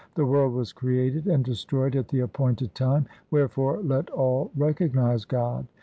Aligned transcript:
The 0.15 0.25
world 0.25 0.53
was 0.55 0.73
created 0.73 1.27
and 1.27 1.45
destroyed 1.45 1.95
at 1.95 2.07
the 2.07 2.21
appointed 2.21 2.73
time; 2.73 3.05
wherefore 3.29 3.83
let 3.83 4.09
all 4.09 4.49
recognize 4.57 5.25
God. 5.25 5.67